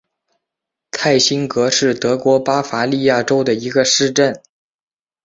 [0.89, 4.41] 泰辛格是德国巴伐利亚州的一个市镇。